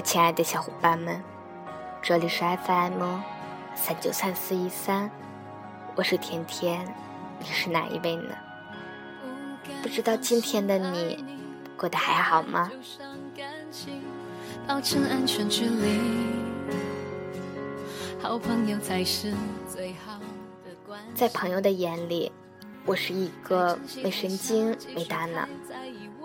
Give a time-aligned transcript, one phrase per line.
[0.00, 1.22] 我亲爱的小伙伴们，
[2.00, 3.20] 这里是 FM
[3.74, 5.10] 三九三四一三，
[5.94, 6.86] 我是甜甜，
[7.38, 8.34] 你是哪一位呢？
[9.82, 11.22] 不知道今天的你
[11.76, 12.70] 过得还好吗？
[21.14, 22.32] 在朋友的眼里，
[22.86, 25.46] 我是一个没神经、没大脑，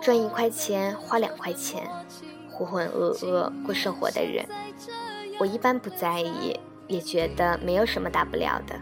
[0.00, 1.86] 赚一块钱花两块钱。
[2.56, 4.46] 浑浑噩噩过生活的人，
[5.38, 8.74] 我一般不在意，也觉得没有什么大不了的。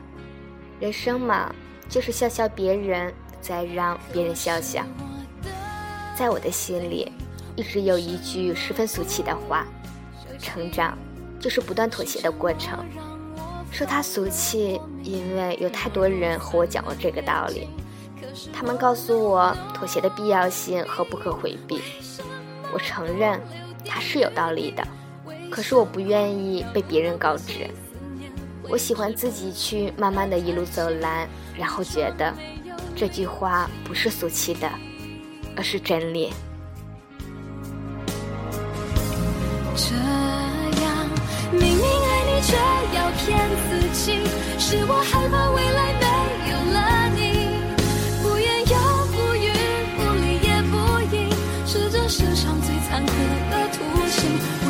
[0.78, 1.52] 人生嘛，
[1.88, 4.84] 就是笑笑别人，再让别人笑笑。
[6.16, 7.10] 在我的心里，
[7.56, 9.66] 一直有一句十分俗气的话：
[10.38, 10.97] 成长
[11.41, 12.78] 就是不断妥协的过程。
[13.72, 17.69] 说它俗气，因为有太多人和我讲过这个道理。
[18.53, 21.81] 他们告诉我妥协的必要性和不可回避。
[22.72, 23.41] 我承认。
[23.85, 24.87] 他是有道理的，
[25.51, 27.69] 可是我不愿意被别人告知。
[28.69, 32.33] 我喜欢自己去慢慢的一路走来，然后觉得
[32.97, 34.71] 这句话不是俗气的，
[35.55, 36.33] 而是真理。
[39.77, 39.95] 这
[40.83, 41.09] 样
[41.53, 42.57] 明明爱你，却
[42.97, 44.25] 要骗自己，
[44.59, 46.07] 是我害怕未来没
[46.51, 46.79] 有了
[47.15, 47.21] 你，
[48.23, 48.75] 不言又
[49.12, 49.53] 不语，
[49.95, 50.73] 不理也不
[51.15, 51.29] 应，
[51.67, 52.59] 是这世上
[53.00, 53.14] 最残酷。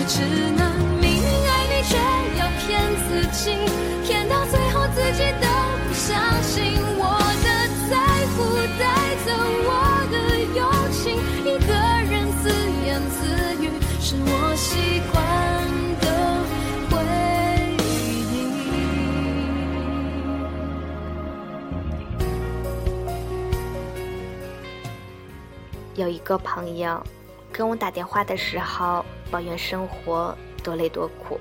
[0.07, 0.61] 只能
[1.01, 1.97] 明明爱你，却
[2.39, 2.63] 要骗
[3.09, 3.57] 自己，
[4.05, 5.49] 骗到最后自己都
[5.89, 6.77] 不相信。
[6.99, 7.03] 我
[7.43, 7.47] 的
[7.89, 7.97] 在
[8.35, 8.37] 乎
[8.79, 8.85] 带
[9.25, 9.33] 走
[9.65, 9.71] 我
[10.13, 10.15] 的
[10.55, 10.61] 友
[10.93, 11.03] 情，
[11.41, 11.73] 一个
[12.13, 12.45] 人自
[12.85, 13.17] 言自
[13.65, 13.65] 语，
[13.99, 15.17] 是我习惯
[16.03, 16.07] 的
[16.91, 16.93] 回
[18.35, 18.37] 应。
[25.95, 27.03] 有一个朋友
[27.55, 29.03] 跟我打电话的时候。
[29.31, 31.41] 抱怨生活多累多苦，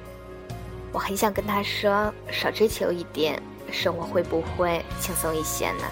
[0.92, 3.40] 我很想跟他说少追求一点，
[3.72, 5.84] 生活会不会轻松一些呢？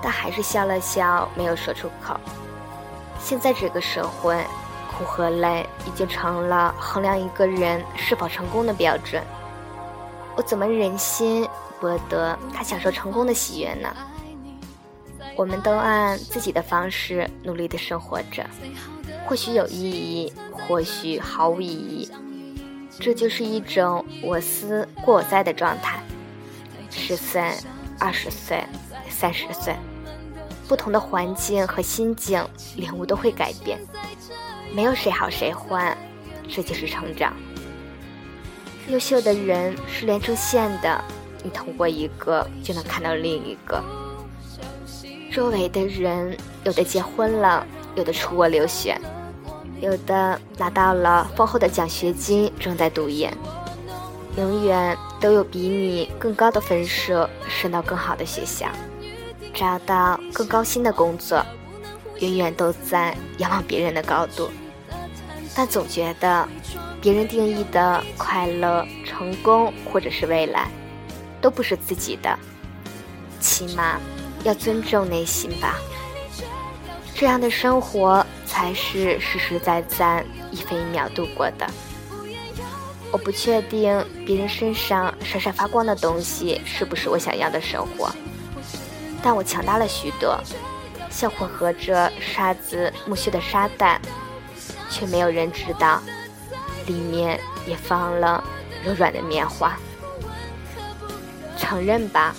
[0.00, 2.18] 但还是笑了笑，没有说出口。
[3.20, 4.42] 现在这个社会，
[4.96, 9.22] 苦和累已经成了衡量一个人是否成功的标准。
[10.36, 11.46] 我怎么忍心
[11.80, 13.94] 博得他享受成功的喜悦呢？
[15.36, 18.46] 我们都按自己的方式努力的生活着。
[19.28, 22.08] 或许有意义，或许毫无意义，
[22.98, 26.02] 这就是一种我思过我在的状态。
[26.90, 27.42] 十岁、
[27.98, 28.64] 二十岁、
[29.10, 29.76] 三十岁，
[30.66, 32.42] 不同的环境和心境，
[32.76, 33.78] 领悟都会改变。
[34.74, 35.94] 没有谁好谁坏，
[36.48, 37.34] 这就是成长。
[38.88, 41.04] 优秀的人是连成线的，
[41.44, 43.84] 你通过一个就能看到另一个。
[45.30, 46.34] 周围的人，
[46.64, 48.98] 有的结婚了，有的出国留学。
[49.80, 53.32] 有的拿到了丰厚的奖学金，正在读研；
[54.36, 58.66] 永远都有比你更高的分数，升到更好的学校，
[59.54, 61.44] 找到更高薪的工作，
[62.18, 64.48] 永远都在仰望别人的高度。
[65.54, 66.48] 但总觉得，
[67.00, 70.68] 别人定义的快乐、成功或者是未来，
[71.40, 72.36] 都不是自己的。
[73.40, 74.00] 起码
[74.42, 75.76] 要尊重内心吧。
[77.18, 81.68] 这样的生活才是实实在在一分一秒度过的。
[83.10, 88.08] 我不确定别人身上闪闪发光的东西是不是我想要的生活，
[89.20, 90.38] 但我强大了许多，
[91.10, 94.00] 像混合着沙子、木屑的沙袋，
[94.88, 96.00] 却没有人知道，
[96.86, 98.44] 里面也放了
[98.84, 99.76] 柔软的棉花。
[101.56, 102.32] 承认吧，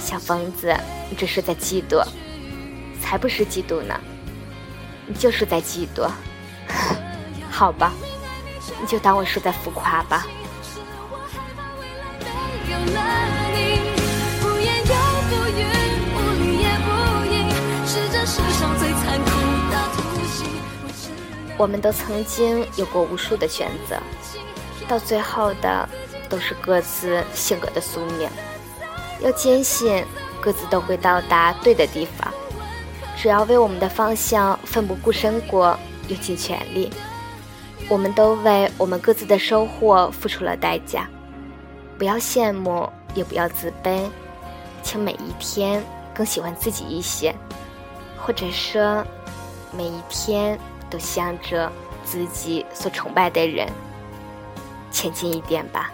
[0.00, 0.76] 小疯子，
[1.08, 2.04] 你这是在嫉妒。
[3.08, 3.98] 才不是嫉妒呢，
[5.06, 6.06] 你就是在嫉妒。
[7.50, 7.90] 好吧，
[8.82, 10.26] 你就当我是在浮夸吧。
[21.56, 23.96] 我们都曾经有过无数的选择，
[24.86, 25.88] 到最后的
[26.28, 28.28] 都是各自性格的宿命。
[29.20, 30.04] 要坚信，
[30.42, 32.30] 各自都会到达对的地方。
[33.20, 35.76] 只要为我们的方向奋不顾身过，
[36.06, 36.88] 用尽全力，
[37.88, 41.08] 我们都为我们各自的收获付出了代价。
[41.98, 44.08] 不要羡慕，也不要自卑，
[44.84, 45.82] 请每一天
[46.14, 47.34] 更喜欢自己一些，
[48.16, 49.04] 或者说，
[49.76, 50.56] 每一天
[50.88, 51.70] 都向着
[52.04, 53.66] 自己所崇拜的人
[54.92, 55.90] 前进一点吧。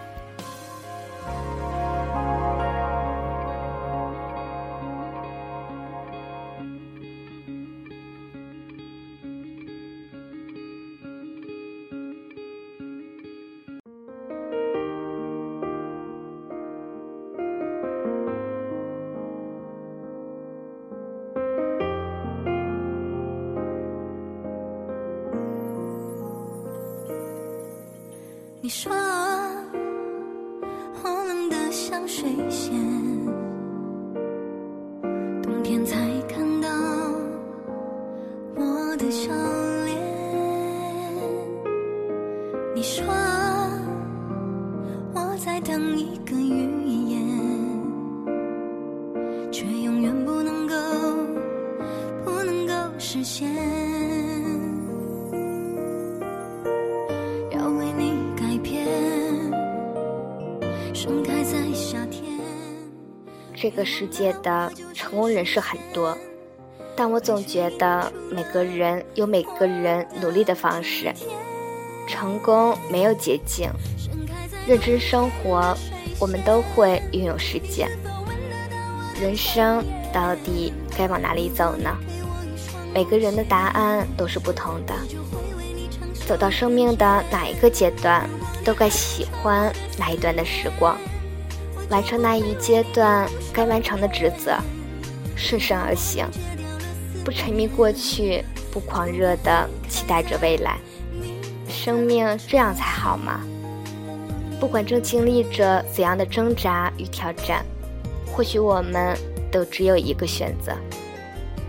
[28.64, 28.90] 你说
[31.02, 32.74] 我冷得像水仙，
[35.42, 36.68] 冬天才看到
[38.56, 39.30] 我的笑
[39.84, 40.00] 脸。
[42.74, 43.04] 你说
[45.12, 47.22] 我在等一个预言，
[49.52, 50.74] 却永远不能够，
[52.24, 53.93] 不能够实现。
[63.54, 66.16] 这个世界的成功人士很多，
[66.96, 71.12] 但我总觉得每个人有每个人努力的方式。
[72.06, 73.70] 成功没有捷径，
[74.66, 75.74] 认真生活，
[76.20, 77.88] 我们都会拥有世界。
[79.18, 81.96] 人生到底该往哪里走呢？
[82.92, 84.94] 每个人的答案都是不同的。
[86.26, 88.28] 走到生命的哪一个阶段，
[88.64, 90.98] 都该喜欢哪一段的时光，
[91.90, 94.56] 完成那一阶段该完成的职责，
[95.36, 96.26] 顺势而行，
[97.24, 100.78] 不沉迷过去，不狂热的期待着未来。
[101.68, 103.40] 生命这样才好吗？
[104.58, 107.64] 不管正经历着怎样的挣扎与挑战，
[108.32, 109.16] 或许我们
[109.52, 110.74] 都只有一个选择：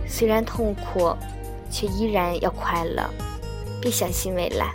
[0.08, 1.14] 虽然痛苦，
[1.70, 3.04] 却依然要快乐，
[3.82, 4.72] 并相信未来。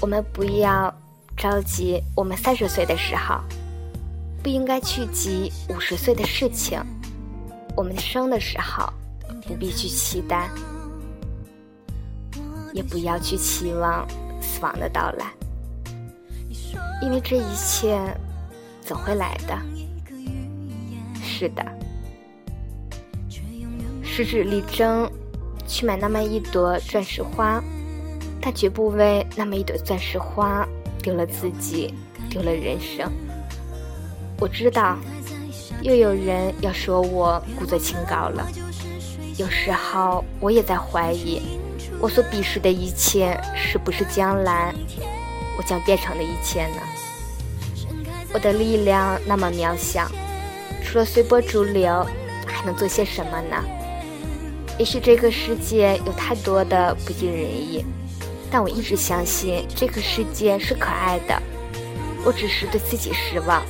[0.00, 0.92] 我们不要
[1.36, 3.40] 着急，我们三十岁的时候，
[4.44, 6.78] 不应该去急五十岁的事情。
[7.74, 8.92] 我们生的时候，
[9.46, 10.50] 不必去期待。
[12.74, 14.06] 也不要去期望
[14.42, 15.32] 死亡的到来，
[17.00, 17.98] 因为这一切
[18.82, 19.56] 总会来的。
[21.22, 21.64] 是的，
[24.02, 25.10] 十指力争
[25.66, 27.62] 去买那么一朵钻石花，
[28.42, 30.66] 但绝不为那么一朵钻石花
[31.00, 31.94] 丢了自己，
[32.28, 33.10] 丢了人生。
[34.44, 34.98] 我知道，
[35.80, 38.46] 又有人要说我故作清高了。
[39.38, 41.40] 有时候，我也在怀疑。
[41.98, 44.74] 我所鄙视的一切，是不是将来
[45.56, 46.76] 我将变成的一切呢？
[48.34, 50.06] 我的力量那么渺小，
[50.84, 52.06] 除了随波逐流，
[52.44, 53.56] 还能做些什么呢？
[54.78, 57.82] 也许这个世界有太多的不尽人意，
[58.50, 61.42] 但我一直相信这个世界是可爱的。
[62.26, 63.62] 我只是对自己失望，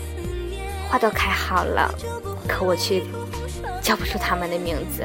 [0.95, 1.93] 花都开好了，
[2.47, 3.03] 可我却
[3.83, 5.05] 叫不出他们的名字。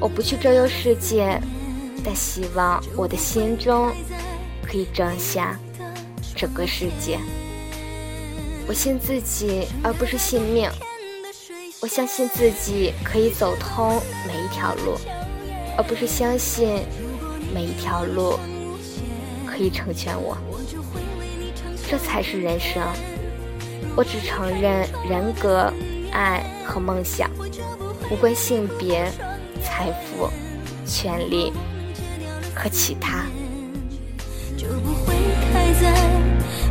[0.00, 1.40] 我不去周游世界。
[2.06, 3.90] 但希望我的心中
[4.62, 5.58] 可以装下
[6.36, 7.18] 整个世界。
[8.66, 10.68] 我信自己，而不是信命。
[11.80, 14.98] 我相信自己可以走通每一条路，
[15.78, 16.82] 而不是相信
[17.54, 18.38] 每一条路
[19.46, 20.36] 可以成全我。
[21.88, 22.82] 这才是人生。
[23.96, 25.72] 我只承认人格、
[26.12, 27.30] 爱和梦想，
[28.10, 29.10] 无关性别、
[29.62, 30.28] 财富、
[30.86, 31.52] 权利。
[32.56, 33.26] 和其他。
[34.56, 35.12] 就不会
[35.52, 35.92] 开在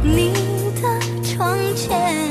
[0.01, 0.32] 你
[0.82, 2.23] 的窗前，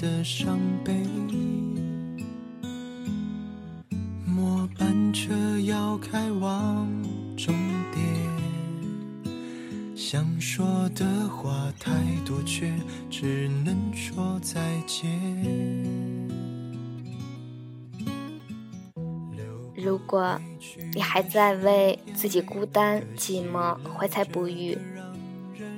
[0.00, 0.94] 的伤悲，
[4.24, 6.88] 末班车要开往
[7.36, 7.54] 终
[7.92, 9.34] 点，
[9.94, 11.92] 想说的话太
[12.24, 12.72] 多，却
[13.10, 15.10] 只能说再见。
[19.76, 20.40] 如果
[20.94, 24.78] 你还在为自己孤单寂寞怀才不遇。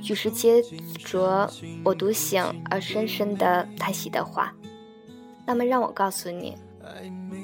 [0.02, 0.60] 举世皆
[0.98, 1.48] 浊
[1.84, 4.52] 我独醒而深深的叹息的话，
[5.46, 6.56] 那么让我告诉你，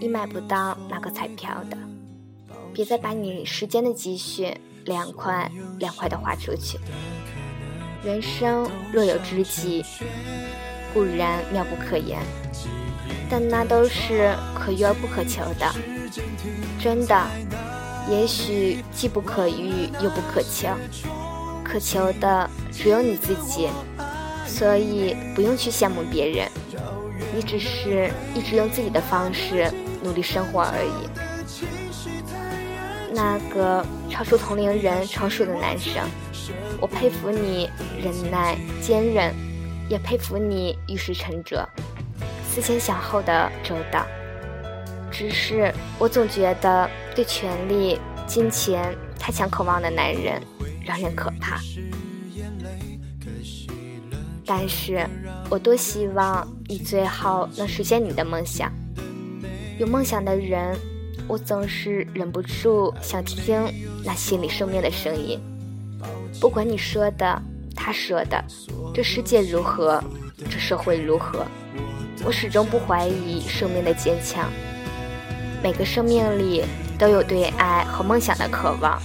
[0.00, 1.78] 你买不到那个彩票的。
[2.74, 6.78] 别再把你时间的积蓄两块两块的花出去。
[8.04, 9.84] 人生若有知己，
[10.92, 12.20] 固然妙不可言，
[13.30, 15.72] 但那都是可遇而不可求的。
[16.80, 17.26] 真的，
[18.10, 20.68] 也许既不可遇又不可求。
[21.70, 23.68] 渴求的只有你自己，
[24.46, 26.48] 所以不用去羡慕别人，
[27.34, 29.70] 你只是一直用自己的方式
[30.02, 31.08] 努力生活而已。
[33.14, 36.08] 那个超出同龄人成熟的男生，
[36.80, 37.68] 我佩服你
[38.02, 39.34] 忍耐坚韧，
[39.88, 41.68] 也佩服你遇事沉着、
[42.48, 44.06] 思前想后的周到。
[45.10, 50.40] 只是我总觉得对权力、金钱太强渴望的男人
[50.88, 51.60] 让人可怕。
[54.46, 55.06] 但是
[55.50, 58.72] 我多希望你最后能实现你的梦想。
[59.78, 60.74] 有梦想的人，
[61.28, 63.62] 我总是忍不住想听
[64.02, 65.38] 那心里生命的声音。
[66.40, 67.42] 不管你说的、
[67.76, 68.42] 他说的，
[68.94, 70.02] 这世界如何，
[70.48, 71.44] 这社会如何，
[72.24, 74.50] 我始终不怀疑生命的坚强。
[75.62, 76.64] 每个生命里
[76.98, 78.98] 都有对爱和梦想的渴望，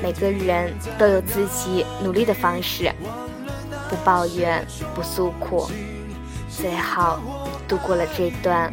[0.00, 2.90] 每个人都有自己努力的方式，
[3.90, 5.68] 不抱怨，不诉苦，
[6.48, 7.20] 最好
[7.68, 8.72] 度过了这段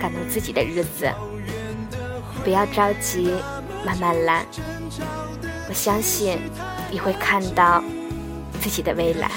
[0.00, 1.10] 感动自己的日子。
[2.42, 3.30] 不要着急，
[3.84, 4.44] 慢慢来，
[5.68, 6.40] 我相信
[6.90, 7.82] 你会看到
[8.60, 9.30] 自己的未来。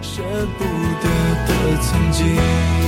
[0.00, 0.22] 舍
[0.56, 1.08] 不得
[1.46, 2.83] 的曾经。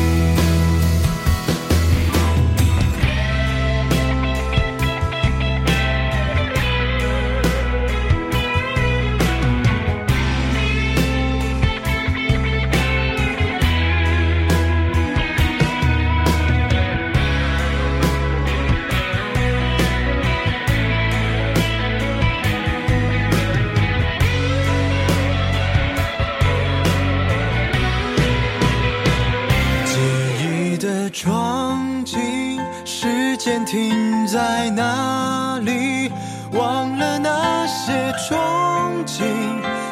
[33.67, 36.11] 停在哪里？
[36.53, 39.25] 忘了那些憧憬，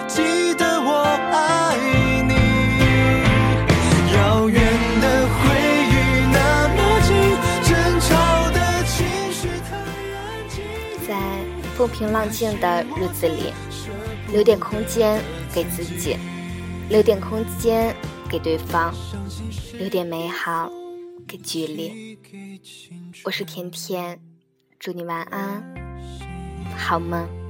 [0.07, 1.77] 记得我爱
[2.23, 2.33] 你。
[4.15, 4.63] 遥远
[5.01, 5.41] 的回
[5.91, 5.95] 忆
[6.33, 7.15] 那么近，
[7.65, 8.11] 争吵
[8.51, 10.17] 的情绪太安
[10.49, 10.63] 静。
[11.07, 11.11] 在
[11.77, 13.53] 风平浪静的日子里，
[14.33, 15.21] 留点空间
[15.53, 16.17] 给自己，
[16.89, 17.95] 留点空间
[18.31, 18.95] 给对方，
[19.79, 20.71] 留点美好
[21.27, 22.19] 给距离。
[23.25, 24.21] 我是甜甜，
[24.79, 25.63] 祝你晚安，
[26.77, 27.44] 好梦。